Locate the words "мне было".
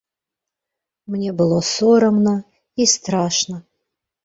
1.15-1.59